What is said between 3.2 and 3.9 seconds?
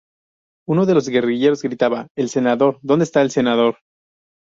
el senador!?".